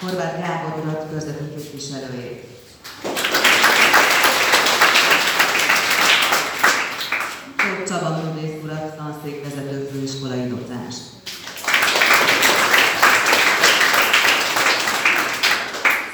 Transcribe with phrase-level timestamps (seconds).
[0.00, 2.44] Horváth Gábor urat körzeti képviselőjét.
[7.56, 10.94] Tóth Csaba művész urat, tanszékvezető főiskolai docens.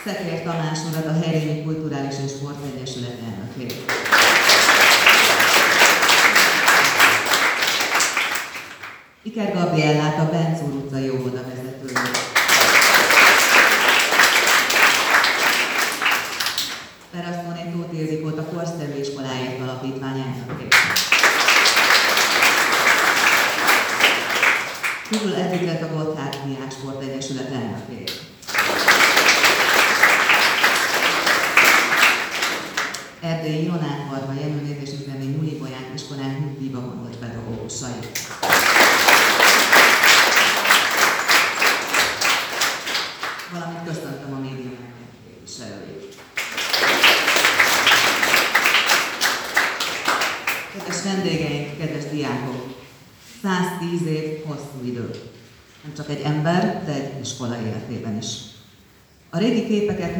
[0.04, 3.74] Szekér Tamás urat, a Helyrényi Kulturális és Sportegyesület elnökét.
[9.22, 12.34] Iker Gabriellát, a Bencúr utcai óvoda vezetőjét.
[17.10, 20.74] Perasztoni Tóth Ildikót, a Korszerű iskoláért alapítvány elnökét.
[25.10, 28.12] Tudul Editret a Gotthard Diák Sport Egyesület elnökét.
[33.20, 37.90] Erdélyi Jonát Varga Jenőnét és Üzemi Nyuli Bolyák iskolán nyugdíjba vonult pedagógusai.
[43.52, 44.76] Valamint köszöntöm a médium
[45.24, 46.14] képviselőit.
[50.72, 52.74] Kedves vendégeink, kedves diákok!
[53.42, 55.10] 110 év hosszú idő.
[55.82, 58.26] Nem csak egy ember, de egy iskola életében is.
[59.30, 60.16] A régi képeket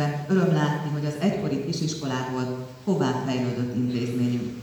[0.00, 4.58] nézegetve öröm látni, hogy az egykori kisiskolából hová fejlődött intézményünk.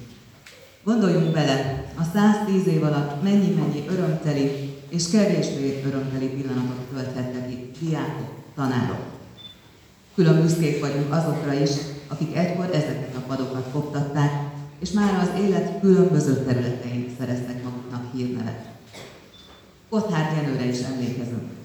[0.84, 8.30] Gondoljunk bele, a 110 év alatt mennyi-mennyi örömteli és kevésbé örömteli pillanatot tölthettek itt diákok,
[8.56, 9.06] tanárok.
[10.16, 11.70] Külön büszkék vagyunk azokra is,
[12.08, 14.32] akik egykor ezeket a padokat koptatták,
[14.80, 18.66] és már az élet különböző területein szereztek maguknak hírnevet.
[19.90, 21.57] Gotthard Jenőre is emlékezünk.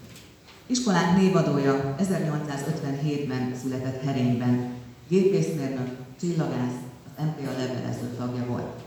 [0.67, 4.71] Iskolánk névadója 1857-ben született Herényben,
[5.09, 5.89] gépészmérnök,
[6.21, 8.83] csillagász, az MPA levelező tagja volt.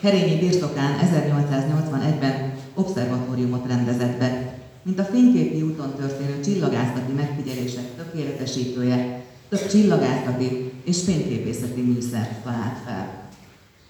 [0.00, 9.66] Herényi birtokán 1881-ben obszervatóriumot rendezett be, mint a fényképi úton történő csillagászati megfigyelések tökéletesítője, több
[9.66, 13.28] csillagászati és fényképészeti műszert talált fel.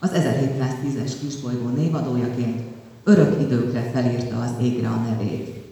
[0.01, 2.63] Az 1710-es kisbolygó névadójaként
[3.05, 5.64] örök időkre felírta az égre a nevét.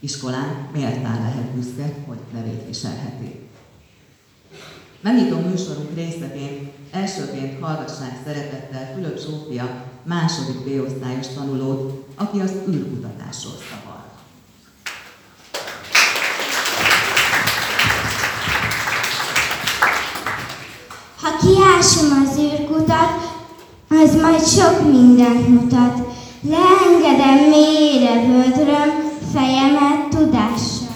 [0.00, 3.40] Iskolán méltán lehet büszke, hogy nevét viselheti.
[5.00, 14.04] Megnyitó műsorunk részeként elsőként hallgassák szeretettel Fülöp Zsófia második B-osztályos tanulót, aki az űrkutatásról szaval.
[21.20, 23.38] Ha kiásom az űrkutat,
[23.88, 26.08] az majd sok mindent mutat.
[26.42, 30.88] Leengedem mélyre vödröm fejemet tudással.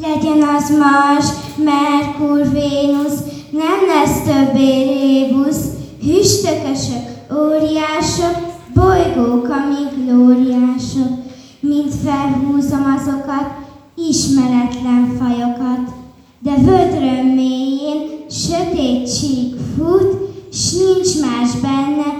[0.00, 1.26] Legyen az Mars,
[1.56, 3.20] Merkur, Vénusz,
[3.50, 5.64] nem lesz többé rébusz,
[6.02, 8.36] hüstökösök, óriások,
[8.74, 11.18] bolygók, amíg glóriások.
[11.60, 13.50] Mind felhúzom azokat,
[13.96, 15.94] ismeretlen fajokat,
[16.38, 20.16] de vödröm mélyén sötét csík fut,
[20.52, 22.19] s nincs más benne,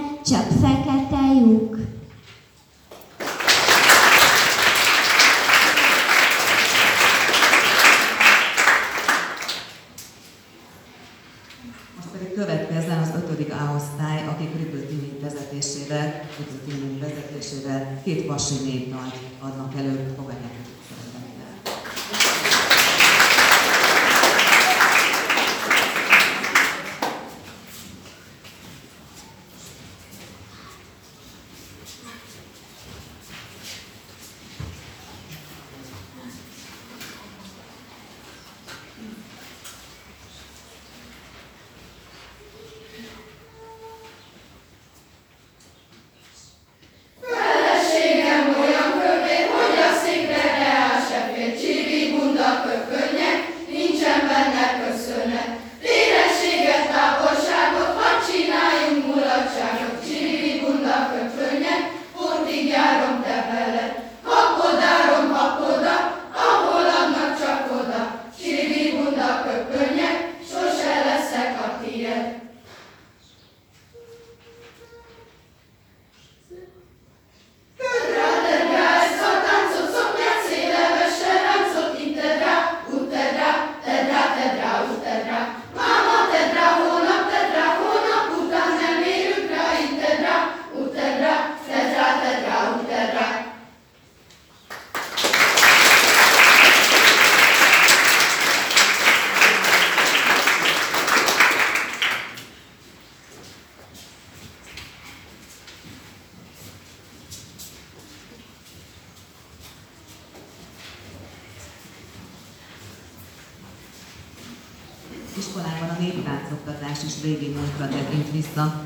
[115.41, 118.83] iskolában a néptáncoktatás is régi múltra tekint vissza.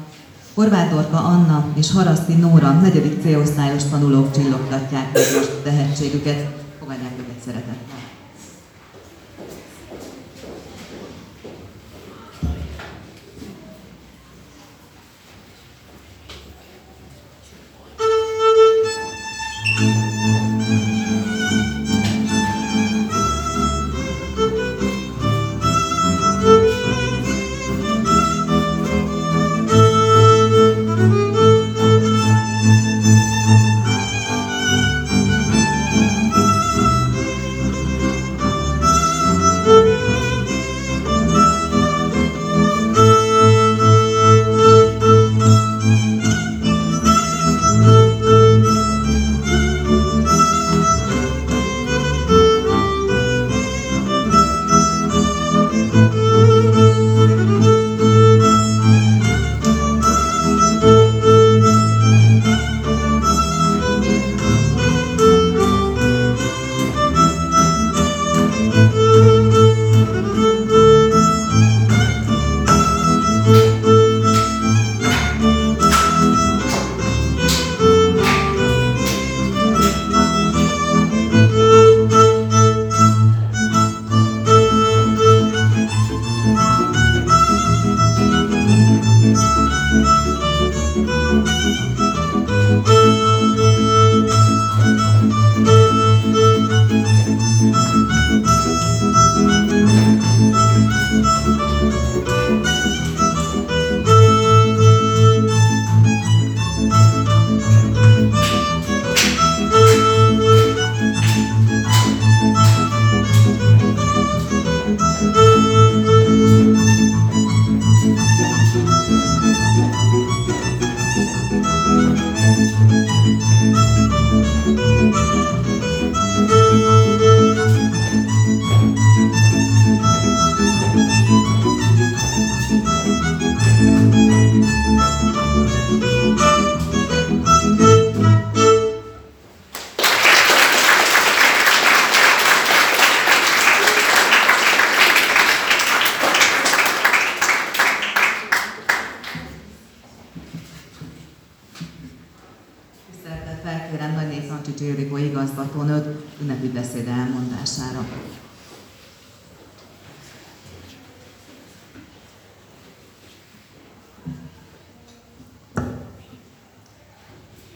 [0.53, 6.55] Horváth Dorka Anna és Haraszti Nóra negyedik C-osztályos tanulók csillogtatják meg most tehetségüket.
[6.79, 7.94] Fogadják őket szeretettel.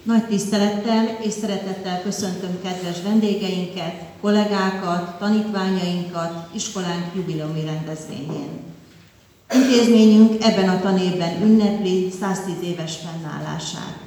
[0.03, 8.49] Nagy tisztelettel és szeretettel köszöntöm kedves vendégeinket, kollégákat, tanítványainkat iskolánk jubileumi rendezvényén.
[9.53, 13.97] Intézményünk ebben a tanévben ünnepli 110 éves fennállását.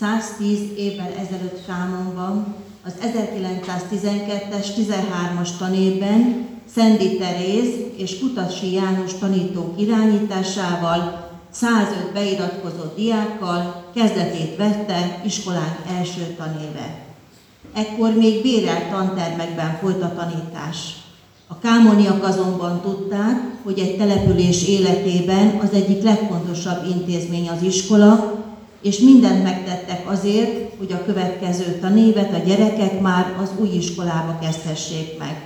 [0.00, 2.54] 110 évvel ezelőtt számomban
[2.84, 11.27] az 1912-es 13-as tanévben Szendi Teréz és Kutasi János tanítók irányításával
[11.60, 17.06] 105 beiratkozott diákkal kezdetét vette iskolánk első tanéve.
[17.74, 20.76] Ekkor még bérelt tantermekben folyt a tanítás.
[21.46, 28.34] A kámoniak azonban tudták, hogy egy település életében az egyik legfontosabb intézmény az iskola,
[28.82, 35.18] és mindent megtettek azért, hogy a következő tanévet a gyerekek már az új iskolába kezdhessék
[35.18, 35.42] meg.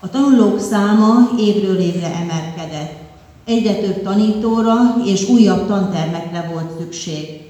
[0.00, 3.09] A tanulók száma évről évre emelkedett.
[3.44, 7.40] Egyre több tanítóra és újabb tantermekre volt szükség.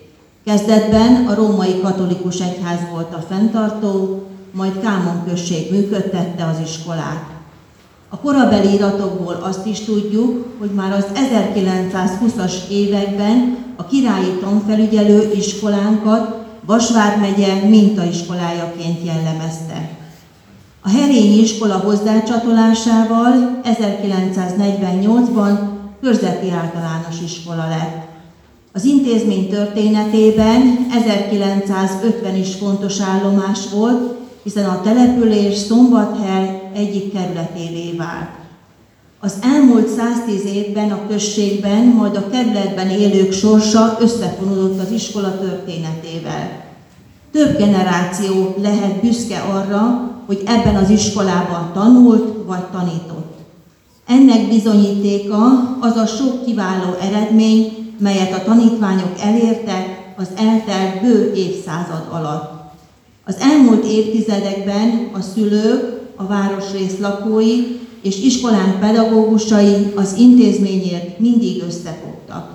[0.44, 7.24] Kezdetben a római katolikus egyház volt a fenntartó, majd Kámon község működtette az iskolát.
[8.08, 16.38] A korabeli iratokból azt is tudjuk, hogy már az 1920-as években a királyi tanfelügyelő iskolánkat
[16.66, 19.90] Vasvár megye mintaiskolájaként jellemezte.
[20.82, 25.58] A Herényi iskola hozzácsatolásával 1948-ban
[26.00, 28.08] körzeti általános iskola lett.
[28.72, 38.28] Az intézmény történetében 1950 is fontos állomás volt, hiszen a település Szombathely egyik kerületévé vált.
[39.20, 46.62] Az elmúlt 110 évben a községben, majd a kerületben élők sorsa összefonódott az iskola történetével.
[47.32, 53.19] Több generáció lehet büszke arra, hogy ebben az iskolában tanult vagy tanított.
[54.10, 55.36] Ennek bizonyítéka
[55.80, 62.72] az a sok kiváló eredmény, melyet a tanítványok elértek az eltelt bő évszázad alatt.
[63.24, 72.52] Az elmúlt évtizedekben a szülők, a városrész lakói és iskolánk pedagógusai az intézményért mindig összefogtak.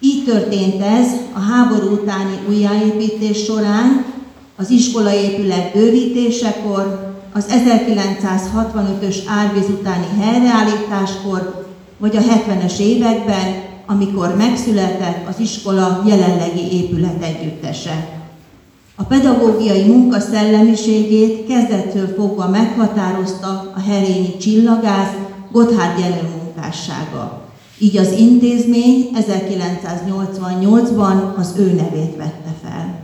[0.00, 4.04] Így történt ez a háború utáni újjáépítés során,
[4.56, 7.05] az iskolaépület bővítésekor,
[7.36, 11.66] az 1965-ös árvíz utáni helyreállításkor,
[11.98, 18.08] vagy a 70-es években, amikor megszületett az iskola jelenlegi épület együttese.
[18.96, 25.14] A pedagógiai munka szellemiségét kezdettől fogva meghatározta a herényi csillagász
[25.52, 27.42] Gotthard Jenő munkássága.
[27.78, 32.95] Így az intézmény 1988-ban az ő nevét vette fel.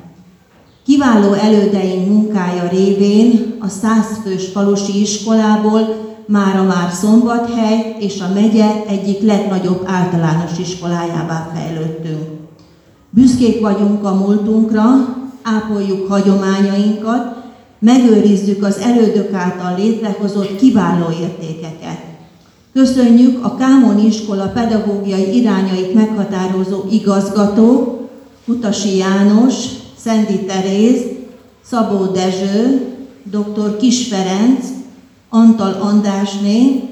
[0.92, 5.96] Kiváló elődeink munkája révén a százfős falusi iskolából
[6.26, 12.22] mára már Szombathely és a megye egyik legnagyobb általános iskolájává fejlődtünk.
[13.10, 14.84] Büszkék vagyunk a múltunkra,
[15.42, 17.36] ápoljuk hagyományainkat,
[17.78, 22.00] megőrizzük az elődök által létrehozott kiváló értékeket.
[22.72, 27.98] Köszönjük a Kámon iskola pedagógiai irányait meghatározó igazgató,
[28.44, 31.00] Kutasi János, Szendi Teréz,
[31.64, 32.86] Szabó Dezső,
[33.24, 33.76] dr.
[33.76, 34.66] Kis Ferenc,
[35.28, 36.82] Antal Andrásné,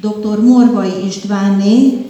[0.00, 0.40] dr.
[0.40, 2.06] Morvai Istvánné,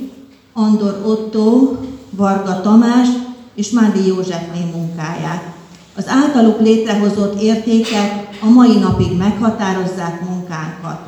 [0.53, 1.77] Andor Otto,
[2.11, 3.09] Varga Tamás
[3.55, 5.55] és Mádi Józsefné munkáját.
[5.97, 11.01] Az általuk létrehozott értékek a mai napig meghatározzák munkánkat.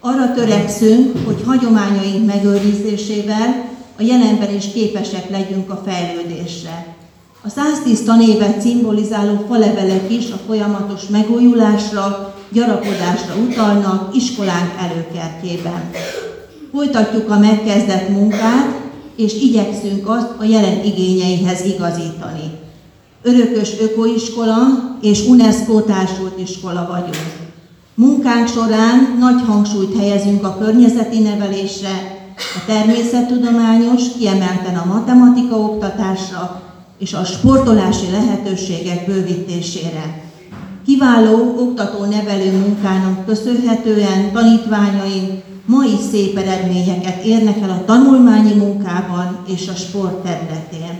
[0.00, 6.97] Arra törekszünk, hogy hagyományaink megőrizésével a jelenben is képesek legyünk a fejlődésre.
[7.42, 15.90] A 110 tanévet szimbolizáló falevelek is a folyamatos megújulásra, gyarapodásra utalnak iskolánk előkertjében.
[16.72, 18.80] Folytatjuk a megkezdett munkát,
[19.16, 22.50] és igyekszünk azt a jelen igényeihez igazítani.
[23.22, 24.56] Örökös ökoiskola
[25.02, 27.46] és UNESCO társult iskola vagyunk.
[27.94, 36.67] Munkánk során nagy hangsúlyt helyezünk a környezeti nevelésre, a természettudományos, kiemelten a matematika oktatásra
[36.98, 40.22] és a sportolási lehetőségek bővítésére.
[40.86, 49.74] Kiváló oktató-nevelő munkának köszönhetően tanítványaink mai szép eredményeket érnek el a tanulmányi munkában és a
[49.74, 50.98] sport területén.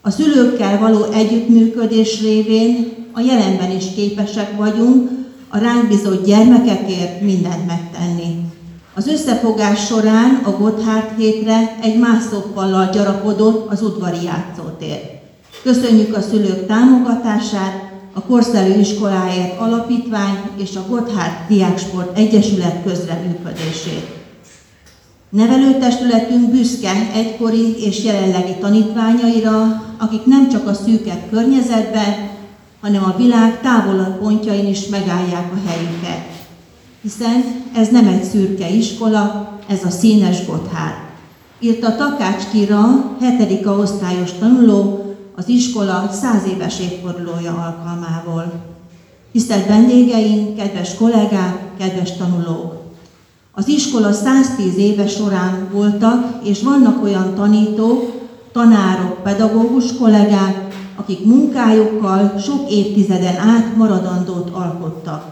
[0.00, 5.10] A szülőkkel való együttműködés révén a jelenben is képesek vagyunk
[5.48, 8.46] a ránk bizott gyermekekért mindent megtenni.
[8.94, 15.17] Az összefogás során a Gotthard hétre egy mászófallal gyarapodott az udvari játszótér.
[15.62, 24.06] Köszönjük a szülők támogatását, a Korszelő Iskoláért Alapítvány és a Gotthard Diáksport Egyesület közreműködését.
[25.30, 32.30] Nevelőtestületünk büszke egykori és jelenlegi tanítványaira, akik nem csak a szűkebb környezetben,
[32.80, 36.26] hanem a világ távolabb pontjain is megállják a helyüket.
[37.02, 40.94] Hiszen ez nem egy szürke iskola, ez a színes Gotthard.
[41.60, 43.66] Írta Takács Kira, 7.
[43.66, 45.07] osztályos tanuló,
[45.38, 48.52] az iskola száz éves évfordulója alkalmából.
[49.32, 52.74] Tisztelt vendégeink, kedves kollégák, kedves tanulók!
[53.52, 62.38] Az iskola 110 éve során voltak, és vannak olyan tanítók, tanárok, pedagógus kollégák, akik munkájukkal
[62.38, 65.24] sok évtizeden át maradandót alkottak.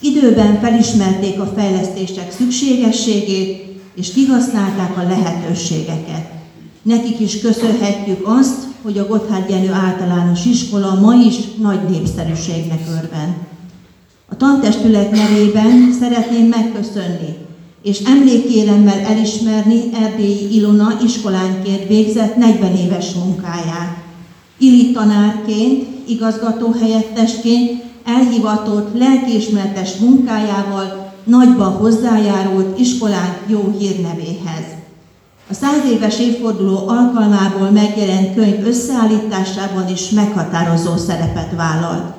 [0.00, 6.39] Időben felismerték a fejlesztések szükségességét, és kihasználták a lehetőségeket.
[6.90, 13.36] Nekik is köszönhetjük azt, hogy a Gotthard Jenő általános iskola ma is nagy népszerűségnek örven.
[14.28, 17.36] A tantestület nevében szeretném megköszönni
[17.82, 23.96] és emlékéremmel elismerni Erdélyi Ilona iskolánkért végzett 40 éves munkáját.
[24.58, 34.79] Ili tanárként, igazgatóhelyettesként elhivatott lelkiismertes munkájával nagyban hozzájárult iskolánk jó hírnevéhez.
[35.50, 42.14] A száz éves évforduló alkalmából megjelent könyv összeállításában is meghatározó szerepet vállalt.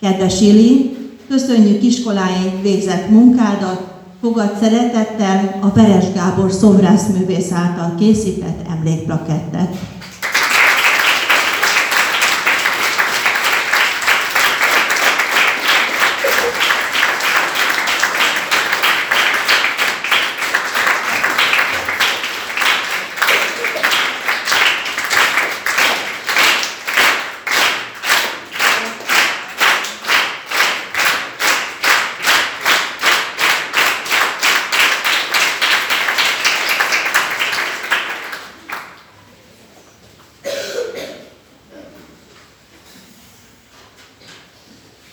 [0.00, 0.96] Kedves Ili,
[1.28, 9.76] köszönjük iskoláink végzett munkádat, fogad szeretettel a Veres Gábor szobrászművész által készített emlékplakettet.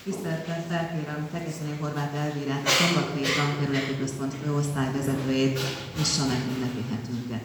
[0.04, 3.00] Tisztelettel felkérem Tekeszényi Horváth Elvírát, a
[3.36, 4.34] tankerületi központ
[4.94, 5.58] főosztályvezetőjét,
[5.98, 7.42] nyissa meg ünnepi hetünket.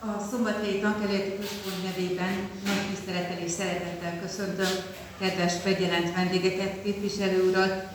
[0.00, 4.72] A Szombathelyi Tankerületi Központ nevében nagy tisztelettel és szeretettel köszöntöm
[5.20, 7.86] kedves megjelent vendégeket, képviselő urat,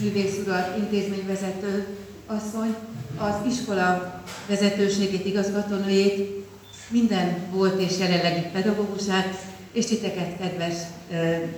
[0.00, 1.86] művész urat, intézményvezető
[2.26, 2.74] asszony,
[3.16, 6.46] az iskola vezetőségét, igazgatónőjét,
[6.88, 10.74] minden volt és jelenlegi pedagógusát, és titeket, kedves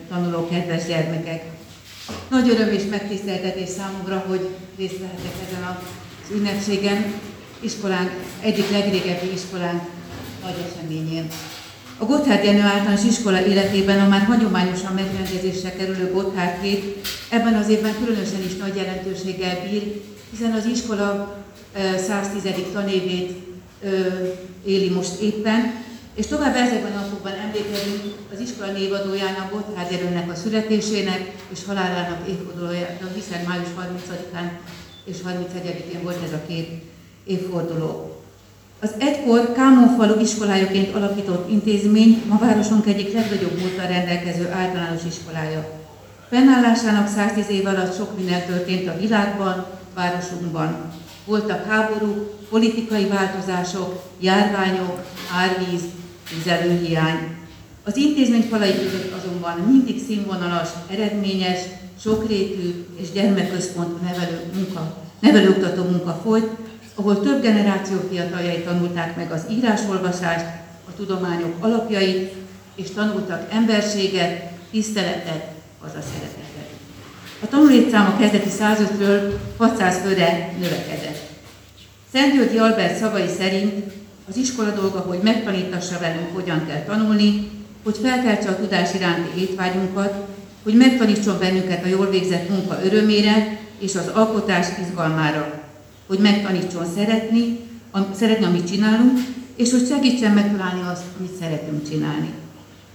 [0.09, 1.45] tanulók, kedves gyermekek.
[2.31, 7.13] Nagy öröm és megtiszteltetés számomra, hogy részt vehetek ezen az ünnepségen,
[7.61, 9.83] iskolánk, egyik legrégebbi iskolánk
[10.43, 11.29] nagy eseményén.
[11.99, 17.69] A Gotthard Jenő általános iskola életében a már hagyományosan megrendezésre kerülő Gotthard hét ebben az
[17.69, 21.37] évben különösen is nagy jelentőséggel bír, hiszen az iskola
[22.07, 22.43] 110.
[22.73, 23.33] tanévét
[24.65, 30.35] éli most éppen, és tovább ezekben a napokban emlékezünk az iskola névadójának, Gotthard Jenőnek a
[30.35, 34.51] születésének és halálának évfordulójának, hiszen május 30-án
[35.05, 36.83] és 31-én volt ez a két
[37.25, 38.21] évforduló.
[38.81, 45.83] Az egykor Kámon falu iskolájaként alapított intézmény ma városunk egyik legnagyobb múltal rendelkező általános iskolája.
[46.29, 50.93] Fennállásának 110 év alatt sok minden történt a világban, városunkban.
[51.25, 55.01] Voltak háborúk, politikai változások, járványok,
[55.33, 55.83] árvíz,
[56.29, 57.37] tüzelőhiány.
[57.85, 61.61] Az intézmény falai között azonban mindig színvonalas, eredményes,
[62.01, 66.51] sokrétű és gyermekközpontú nevelő munka, nevelőoktató munka folyt,
[66.95, 70.47] ahol több generáció fiataljai tanulták meg az írásolvasást,
[70.89, 72.33] a tudományok alapjait,
[72.75, 76.69] és tanultak emberséget, tiszteletet, hazaszeretetet.
[77.43, 81.19] A tanulólétszám a kezdeti 105-ről 600 főre növekedett.
[82.13, 83.93] Szentgyörgyi Albert szavai szerint
[84.29, 87.51] az iskola dolga, hogy megtanítassa velünk, hogyan kell tanulni,
[87.83, 90.15] hogy felkeltse a tudás iránti étvágyunkat,
[90.63, 95.63] hogy megtanítson bennünket a jól végzett munka örömére és az alkotás izgalmára,
[96.07, 97.59] hogy megtanítson szeretni,
[98.15, 99.19] szeretni, amit csinálunk,
[99.57, 102.33] és hogy segítsen megtalálni azt, amit szeretünk csinálni.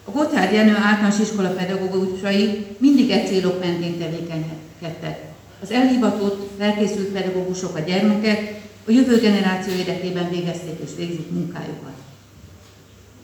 [0.06, 5.20] A Gotthard Jenő általános iskola pedagógusai mindig egy célok mentén tevékenykedtek.
[5.62, 11.98] Az elhivatott, felkészült pedagógusok, a gyermekek a jövő generáció érdekében végezték és végzik munkájukat.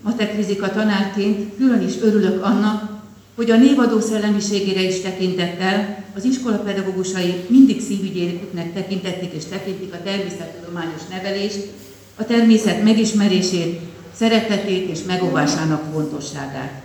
[0.01, 2.95] Matek fizika tanárként külön is örülök annak,
[3.35, 10.03] hogy a névadó szellemiségére is tekintettel az iskola pedagógusai mindig szívügyének tekintették és tekintik a
[10.03, 11.67] természettudományos nevelést,
[12.15, 13.79] a természet megismerését,
[14.17, 16.83] szeretetét és megóvásának fontosságát.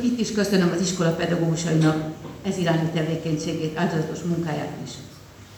[0.00, 4.90] Itt is köszönöm az iskola pedagógusainak ez irányú tevékenységét, áldozatos munkáját is.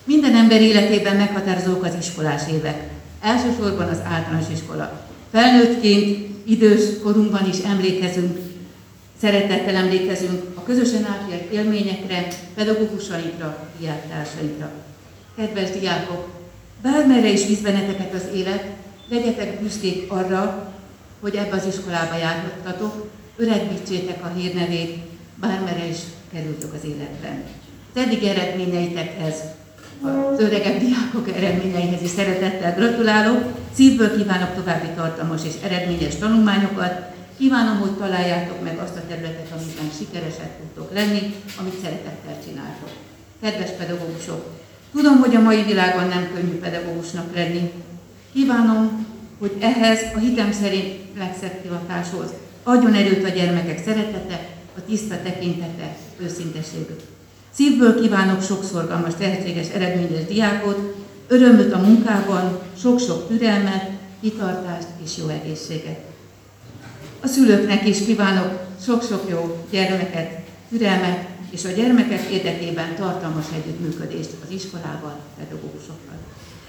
[0.06, 2.82] Minden ember életében meghatározók az iskolás évek.
[3.20, 5.06] Elsősorban az általános iskola.
[5.30, 8.46] Felnőttként, idős korunkban is emlékezünk
[9.20, 14.70] Szeretettel emlékezünk a közösen átélt élményekre, pedagógusainkra, diáktársainkra.
[15.36, 16.28] Kedves diákok,
[16.82, 18.64] bármerre is visz benneteket az élet,
[19.08, 20.72] legyetek büszkék arra,
[21.20, 24.96] hogy ebbe az iskolába járhattatok, öregbítsétek a hírnevét,
[25.40, 25.98] bármerre is
[26.32, 27.44] kerültök az életben.
[27.94, 29.34] Az eddig eredményeitekhez,
[30.00, 37.78] az öregebb diákok eredményeihez is szeretettel gratulálok, szívből kívánok további tartalmas és eredményes tanulmányokat, Kívánom,
[37.78, 42.90] hogy találjátok meg azt a területet, amiben sikeresek tudtok lenni, amit szeretettel csináltok.
[43.40, 44.46] Kedves pedagógusok,
[44.92, 47.72] tudom, hogy a mai világban nem könnyű pedagógusnak lenni.
[48.32, 49.06] Kívánom,
[49.38, 52.30] hogy ehhez a hitem szerint legszebb hivatáshoz
[52.62, 57.00] adjon erőt a gyermekek szeretete, a tiszta tekintete, őszinteségük.
[57.56, 60.94] Szívből kívánok sok szorgalmas, tehetséges, eredményes diákot,
[61.28, 63.90] örömöt a munkában, sok-sok türelmet,
[64.20, 65.98] kitartást és jó egészséget.
[67.20, 70.40] A szülőknek is kívánok sok-sok jó gyermeket,
[70.70, 76.16] türelmet, és a gyermekek érdekében tartalmas együttműködést az iskolával, pedagógusokkal.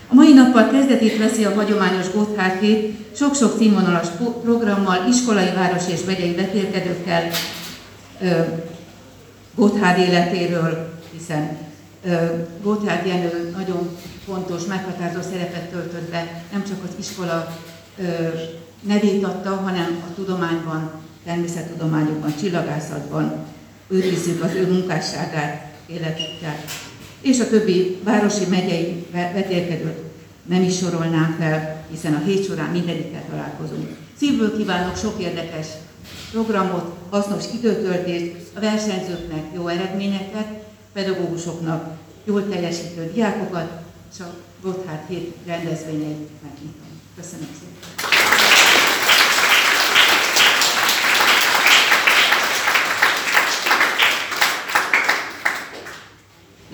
[0.07, 4.07] A mai nappal kezdetét veszi a hagyományos Gotthard hét, sok-sok színvonalas
[4.43, 7.29] programmal, iskolai, város és megyei vetélkedőkkel,
[9.57, 11.57] Gotthard életéről, hiszen
[12.61, 17.57] Gotthard Jenő nagyon fontos, meghatározó szerepet töltött be, nem csak az iskola
[18.81, 20.91] nevét adta, hanem a tudományban,
[21.25, 23.45] természettudományokban, csillagászatban
[23.87, 26.71] őrizzük az ő munkásságát, életüket.
[27.21, 29.97] És a többi városi megyei vetélkedőt
[30.45, 33.87] nem is sorolnám fel, hiszen a hét során mindegyikkel találkozunk.
[34.17, 35.67] Szívből kívánok sok érdekes
[36.31, 40.47] programot, hasznos időtöltést, a versenyzőknek jó eredményeket,
[40.93, 43.81] pedagógusoknak jól teljesítő diákokat,
[44.13, 47.01] és a Gotthard hét rendezvényeit megnyitom.
[47.15, 47.76] Köszönöm szépen!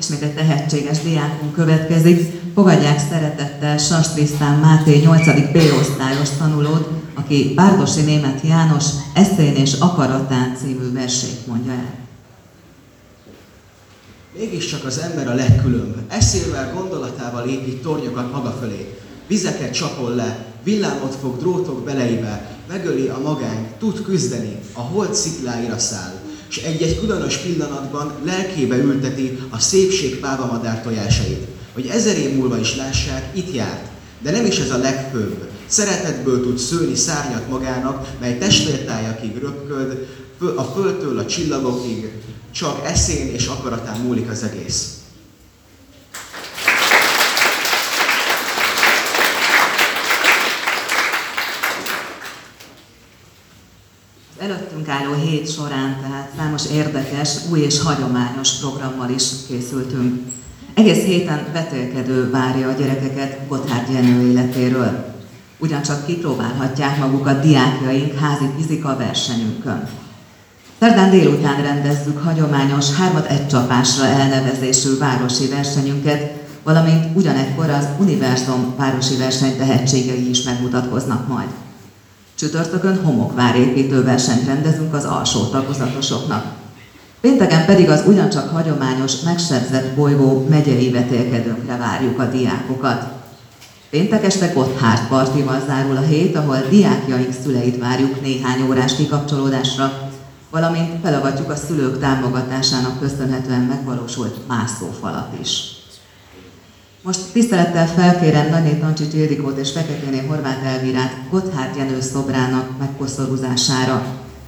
[0.04, 2.32] Ismét egy tehetséges diákunk következik.
[2.54, 5.52] Fogadják szeretettel Sastrisztán Máté 8.
[5.52, 11.94] B osztályos tanulót, aki Bárdosi Német János Eszén és Akaratán című versét mondja el.
[14.38, 15.96] Mégiscsak az ember a legkülönb.
[16.08, 18.98] Eszével, gondolatával épít tornyokat maga fölé.
[19.28, 25.78] Vizeket csapol le, villámot fog drótok beleibe, megöli a magány, tud küzdeni, a hold szikláira
[25.78, 26.14] száll,
[26.54, 32.76] és egy-egy különös pillanatban lelkébe ülteti a szépség pávamadár tojásait, hogy ezer év múlva is
[32.76, 33.88] lássák, itt járt,
[34.22, 35.48] de nem is ez a legfőbb.
[35.66, 40.08] Szeretetből tud szőni szárnyat magának, mely testvértájakig röpköd,
[40.56, 42.12] a földtől a csillagokig,
[42.52, 45.03] csak eszén és akaratán múlik az egész.
[54.44, 60.22] Előttünk álló hét során tehát számos érdekes, új és hagyományos programmal is készültünk.
[60.74, 65.14] Egész héten vetélkedő várja a gyerekeket Gotthard Jenő életéről.
[65.60, 69.88] Ugyancsak kipróbálhatják magukat diákjaink házi fizika versenyünkön.
[70.80, 79.18] Szerdán délután rendezzük hagyományos hármat egy csapásra elnevezésű városi versenyünket, valamint ugyanekkor az Univerzum városi
[79.18, 81.50] verseny tehetségei is megmutatkoznak majd.
[82.44, 86.46] Csütörtökön homokvárépítő versenyt rendezünk az alsó tagozatosoknak.
[87.22, 93.12] Pénteken pedig az ugyancsak hagyományos megsebzett bolygó megyei vetélkedőnkre várjuk a diákokat.
[93.90, 100.10] Péntek este Gotthard partival zárul a hét, ahol diákjaink szüleit várjuk néhány órás kikapcsolódásra,
[100.52, 105.83] valamint felavatjuk a szülők támogatásának köszönhetően megvalósult mászófalat is.
[107.06, 114.06] Most tisztelettel felkérem Danyé Tancsics Ildikót és Feketéné Horváth Elvirát Gotthard Jenő szobrának megkoszorúzására.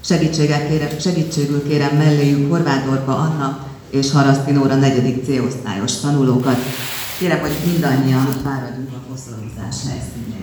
[0.08, 6.58] Kérem, segítségül kérem melléjük Horváth Orpa Anna és Harasztinóra negyedik C-osztályos tanulókat.
[7.20, 10.35] Kérem, hogy mindannyian fáradjunk a koszorúzás helyszínére.